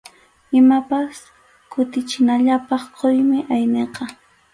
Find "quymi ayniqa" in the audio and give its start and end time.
2.97-4.03